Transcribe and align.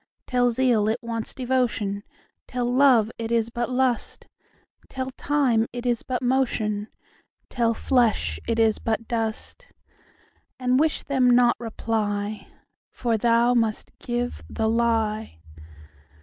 Tell 0.25 0.49
zeal 0.49 0.89
it 0.89 0.97
wants 1.03 1.31
devotion; 1.35 2.01
Tell 2.47 2.65
love 2.65 3.11
it 3.19 3.31
is 3.31 3.51
but 3.51 3.69
lust; 3.69 4.25
Tell 4.89 5.11
time 5.11 5.67
it 5.71 5.85
is 5.85 6.01
but 6.01 6.23
motion; 6.23 6.87
Tell 7.51 7.75
flesh 7.75 8.39
it 8.47 8.57
is 8.57 8.79
but 8.79 9.07
dust:And 9.07 10.79
wish 10.79 11.03
them 11.03 11.29
not 11.29 11.55
reply, 11.59 12.47
For 12.89 13.15
thou 13.15 13.53
must 13.53 13.91
give 13.99 14.41
the 14.49 14.67
lie. 14.67 15.37